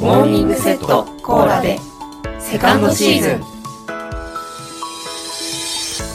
[0.00, 1.78] モーニングセットコーラで
[2.38, 3.42] セカンドシーズン。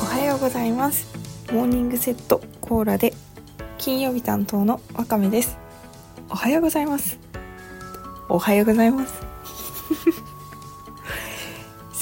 [0.02, 1.08] おはようございます。
[1.54, 3.13] モーニングセットコーラで
[3.77, 5.59] 金曜日担当のわかめです。
[6.32, 7.20] おはようございます。
[8.27, 9.13] おはようございます。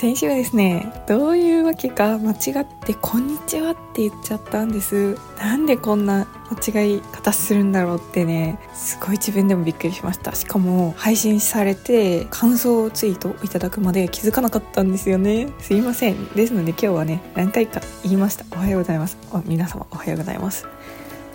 [0.03, 5.17] 先週ですねどういうわけか間違って「こんにちは」って言っちゃったんです。
[5.39, 10.35] なんでこんな間違い方するんだろうってねすごい自分でもびっくりしました。
[10.35, 15.47] しかも配信されて感想ツイートいただくまで気づかなかったんですよね。
[15.59, 16.25] すいません。
[16.33, 18.43] ですので今日はね何回か言いました。
[18.51, 19.17] おはようございます。
[19.45, 20.67] 皆様おはようございます。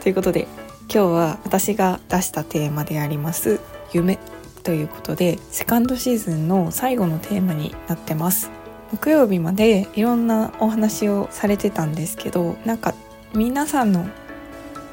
[0.02, 0.46] ということで
[0.92, 3.60] 今日は私が出したテーマであります
[3.94, 4.18] 夢
[4.62, 8.57] ということでセカンドシーズンの最後のテーマになってます。
[8.92, 12.94] 木曜日までいろんなお話をされてたんですけどなんか
[13.34, 14.06] 皆さんの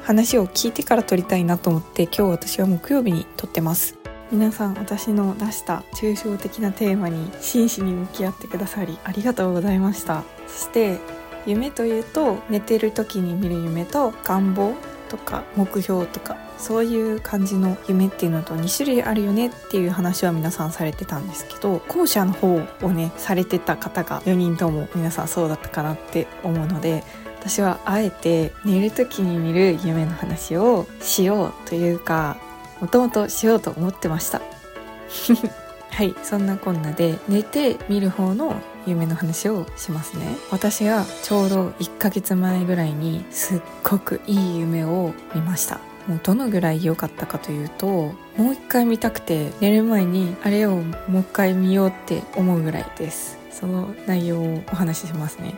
[0.02, 3.96] 話を聞いてから撮りたいなと思って今日私は木曜日に撮ってます。
[4.30, 10.24] 皆さん私の出した抽象的なテーマに真摯に向き合ってくださりありがとうございました。
[10.48, 10.98] そして
[11.46, 14.74] 夢というと寝てる時に見る夢と願望
[15.08, 27.04] とか目標とかそういう感じの夢っていうのと2種類あるよねっていう話は皆さんされてたんですけど後者の方をねされてた方が4人とも皆さんそうだったかなって思うので
[27.40, 32.38] 私はあえて寝る時に見る夢の話をしようというか
[32.80, 34.40] もともとしようと思ってました。
[35.90, 40.36] はいそんなこんなで寝て見る方の夢の話をしますね。
[40.50, 45.80] 私がちょうど1ヶ月前ぐらいにすっごくいい夢を見ました。
[46.06, 47.86] もうどのぐらい良かったかというと
[48.36, 53.38] もう一回見たくて寝る前にあれをもう一回見ようって思うぐらいです。
[53.50, 55.54] その内容をお話ししますね。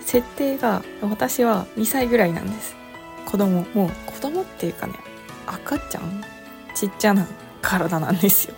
[0.00, 2.74] 設定が私は2歳ぐらいなんです。
[3.26, 4.94] 子供もう子供っていうかね
[5.46, 6.22] 赤ちゃん？
[6.74, 7.26] ちっちゃな
[7.62, 8.54] 体なんですよ。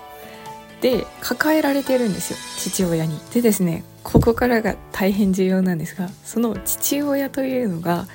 [0.81, 3.19] で抱えられてるんですよ父親に。
[3.33, 8.07] でですねここからが大変重要なんですがその父親というのが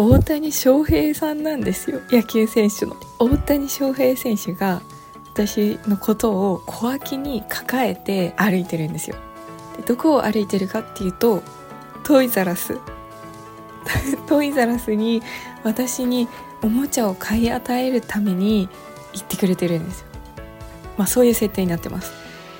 [0.00, 2.00] 大谷翔平さんなんですよ。
[2.12, 2.96] 野球選手の。
[3.18, 4.80] 大谷翔平選手が
[5.32, 9.16] 私のことを小脇に抱えて歩いてるんですよ。
[9.76, 11.42] でどこを歩いてるかっていうと
[12.04, 12.78] トイザラス。
[14.28, 15.20] トイザラスに
[15.64, 16.28] 私に
[16.62, 18.68] おもちゃを買い与えるために
[19.14, 20.06] 行ってくれてるんですよ。
[20.96, 22.12] まあそういう設定になってます。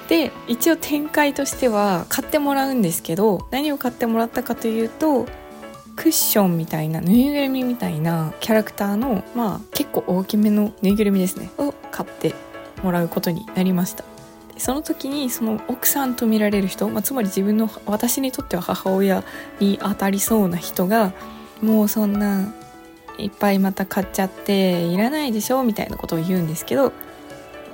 [0.08, 5.26] で一応展開としては買ってもらうんですけど何を買ってもらったかというと
[5.98, 11.50] クッションみたいなぬいぐるみみたいなキャラクターのまあ結構大きめのぬいぐるみですね。
[11.58, 12.36] を買って
[12.84, 14.04] もらうことになりました。
[14.56, 19.24] その時にその奥さんと見られる人、まあ、つまり自分の私にとっては母親
[19.58, 21.12] に当たりそうな人が
[21.62, 22.52] もうそんな
[23.18, 26.92] いっぱいまた買っちゃっていらないでしょみたいなことを言うんですけど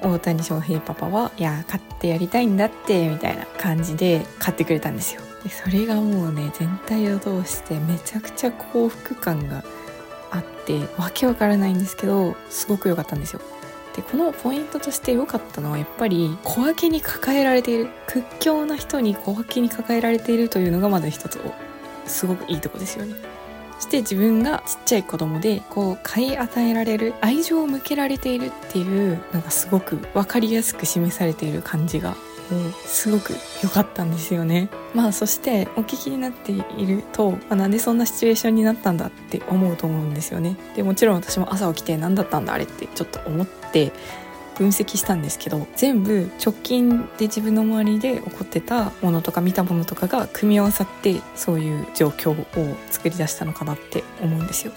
[0.02, 5.20] 大谷翔平パパは「いや買ってやりたいんだって」みたいな感じで買ってくれたんですよ。
[5.44, 9.62] でそれがもうね全体を通してめちゃくちゃ幸福感が
[10.30, 13.40] あってわけわからないんですけどすごく良かったんですよ。
[13.94, 21.38] でこのポイントとして良かったのはやっぱり小分けに抱えられている屈強な人に小分けに抱えられているというのがまず一つ
[22.06, 23.14] すごくいいとこですよね。
[23.76, 32.16] そして自分がちっちゃい子供でこう買い与えられる愛情を向けられているっていうのがすごく分かりやすく示されている感じが
[32.86, 34.68] すごく良かったんですよね。
[34.94, 40.56] まあそしてお聞きになっていると、まあ、なんでそんなシチュエーションになったんだって思うと思うんですよね。
[40.76, 43.92] でもちろん私も朝起きて何だったんだあれってちょっと思って
[44.56, 54.72] 分析したんですけど全部直近で自分の周りで起こってたものとか見たものとかが組み合わさってそういう状況を作り出したのかなって思うんですよ。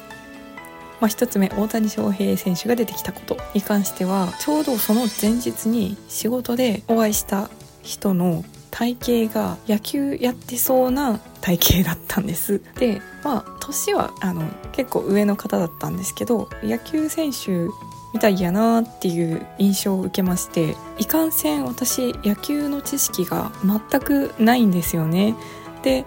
[1.00, 7.50] まあ、1つ目大谷翔平選手が出てきたことに関してはちょうどその前日に仕事でお会いした
[7.88, 12.62] 人の体型が野球やってそうな体型だったんです。
[12.78, 14.44] でまあ年はあの
[14.74, 17.68] 結構上の方だったんですけど野球選手
[18.14, 25.36] みたいやなっていう印象を受けましていかんせん私野球の知識が全くないんですよね。
[25.82, 26.06] で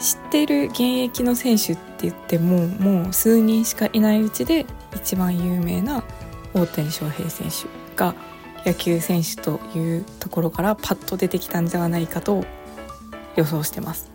[0.00, 4.64] 知ってる現役の選手って言ってももう数人しかいないうちで
[4.94, 6.02] 一番有名な
[6.54, 7.66] 大谷翔平選手
[7.96, 8.14] が
[8.68, 12.44] 野球選手というところからパッと出てきたんじゃないかと
[13.36, 14.10] 予想してます。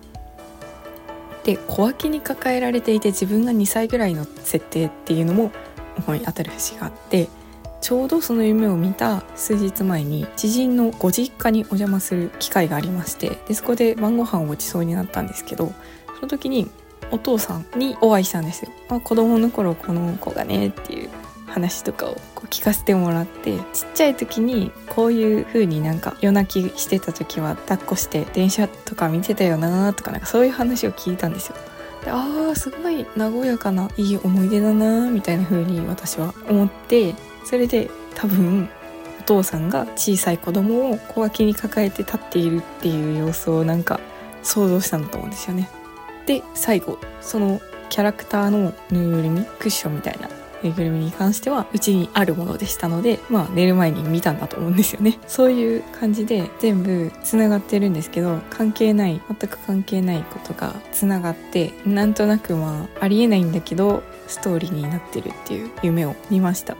[1.43, 5.51] で小脇に抱えられていて自分が2歳ぐらいの設定っていうのも
[5.97, 7.27] 思い当たる節があって
[7.81, 15.73] ちょうどその夢を見た数日前に知人のご実家にお邪魔する機会がありましてでそこで晩ご飯をごちそうになったんですけど
[16.15, 16.71] その時に
[17.11, 21.09] お父さんにお会いしたんですよ、まあ、子供の頃この子がねっていう
[21.53, 23.63] 話とかをこう聞かせてもらってちっ
[23.93, 31.55] ちゃい時にこういう風になんか夜泣きしてた時は抱っこして電車とか見てたよなとかなんかそういう話を聞いたんですよ。
[32.03, 37.15] であーすごい和やかないい思い出だなみたいな風に私は思って
[37.45, 38.67] それで多分
[39.19, 43.99] お父さんが小さい子供を小脇に抱えて立っているっていう様子をなんか
[44.41, 45.69] 想像したんだと思うんですよね。
[46.25, 50.27] で最後そのキャラクターのぬいぐるみクッションみたいな
[50.63, 55.19] ぬいぐるみに関してはうちにあるものでしたのでまあ寝る前に見たんだと思うんですよね。
[55.27, 66.75] そういう感じで全部つながってるんですけど関係ない全く関係ないことがつながってなんとなくまあありえないんだけどストーリーになってるっていう夢を見ました。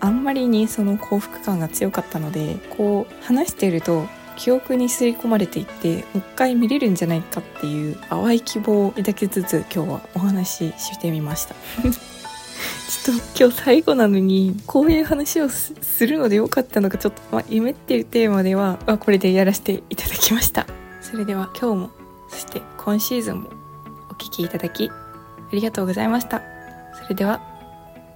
[0.00, 4.06] あんまりにその幸福感が強かったのでこう話してると
[4.36, 11.54] 記憶に刷り込まれていってもう一回見れるんじゃないかっていう淡い希望を抱きつつ今日はお話ししてみました。
[13.04, 20.66] ちょっと今日最後なのにこういう話をするのでよかったのかちょっと、まあ、夢っていうテーマでは、まあ、これでやらせていただきました。
[21.00, 21.90] それでは今日も
[22.28, 23.50] そして今シーズンも
[24.10, 24.92] お聴きいただきあ
[25.52, 26.42] りがとうございました。
[27.02, 27.40] それでは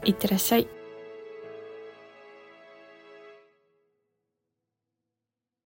[0.04, 0.77] いってらっしゃい。